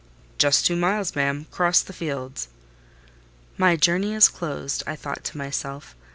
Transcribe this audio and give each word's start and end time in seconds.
"Just 0.39 0.65
two 0.65 0.75
miles, 0.75 1.15
ma'am, 1.15 1.45
across 1.51 1.81
the 1.83 1.93
fields." 1.93 2.47
"My 3.55 3.75
journey 3.75 4.13
is 4.15 4.29
closed," 4.29 4.81
I 4.87 4.95
thought 4.95 5.23
to 5.25 5.37
myself. 5.37 5.95